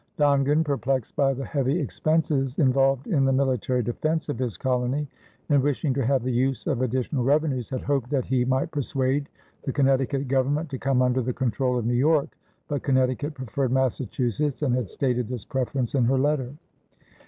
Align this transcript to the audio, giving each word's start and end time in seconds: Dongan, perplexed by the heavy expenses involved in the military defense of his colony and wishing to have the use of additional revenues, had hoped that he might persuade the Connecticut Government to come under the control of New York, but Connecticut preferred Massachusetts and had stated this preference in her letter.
Dongan, 0.17 0.63
perplexed 0.65 1.15
by 1.15 1.31
the 1.35 1.45
heavy 1.45 1.79
expenses 1.79 2.57
involved 2.57 3.05
in 3.05 3.23
the 3.23 3.31
military 3.31 3.83
defense 3.83 4.29
of 4.29 4.39
his 4.39 4.57
colony 4.57 5.07
and 5.49 5.61
wishing 5.61 5.93
to 5.93 6.03
have 6.03 6.23
the 6.23 6.31
use 6.33 6.65
of 6.65 6.81
additional 6.81 7.23
revenues, 7.23 7.69
had 7.69 7.81
hoped 7.83 8.09
that 8.09 8.25
he 8.25 8.43
might 8.43 8.71
persuade 8.71 9.29
the 9.63 9.71
Connecticut 9.71 10.27
Government 10.27 10.71
to 10.71 10.79
come 10.79 11.03
under 11.03 11.21
the 11.21 11.33
control 11.33 11.77
of 11.77 11.85
New 11.85 11.93
York, 11.93 12.29
but 12.67 12.81
Connecticut 12.81 13.35
preferred 13.35 13.71
Massachusetts 13.71 14.63
and 14.63 14.73
had 14.73 14.89
stated 14.89 15.27
this 15.27 15.45
preference 15.45 15.93
in 15.93 16.05
her 16.05 16.17
letter. 16.17 16.51